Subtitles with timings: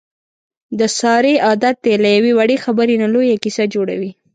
[0.79, 4.11] د سارې عادت دی له یوې وړې خبرې نه لویه کیسه جوړوي.